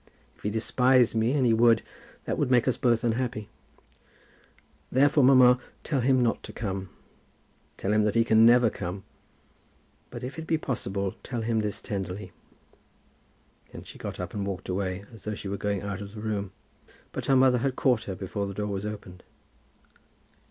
If 0.35 0.41
he 0.41 0.49
despised 0.49 1.13
me, 1.13 1.33
and 1.33 1.45
he 1.45 1.53
would, 1.53 1.83
that 2.25 2.39
would 2.39 2.49
make 2.49 2.67
us 2.67 2.75
both 2.75 3.03
unhappy. 3.03 3.49
Therefore, 4.91 5.23
mamma, 5.23 5.59
tell 5.83 6.01
him 6.01 6.23
not 6.23 6.41
to 6.41 6.51
come; 6.51 6.89
tell 7.77 7.93
him 7.93 8.03
that 8.05 8.15
he 8.15 8.23
can 8.23 8.43
never 8.43 8.71
come; 8.71 9.03
but, 10.09 10.23
if 10.23 10.39
it 10.39 10.47
be 10.47 10.57
possible, 10.57 11.13
tell 11.21 11.41
him 11.43 11.59
this 11.59 11.83
tenderly." 11.83 12.31
Then 13.71 13.83
she 13.83 13.99
got 13.99 14.19
up 14.19 14.33
and 14.33 14.43
walked 14.43 14.69
away, 14.69 15.05
as 15.13 15.23
though 15.25 15.35
she 15.35 15.47
were 15.49 15.55
going 15.55 15.83
out 15.83 16.01
of 16.01 16.15
the 16.15 16.21
room; 16.21 16.51
but 17.11 17.27
her 17.27 17.35
mother 17.35 17.59
had 17.59 17.75
caught 17.75 18.05
her 18.05 18.15
before 18.15 18.47
the 18.47 18.55
door 18.55 18.65
was 18.71 18.87
opened. 18.87 19.21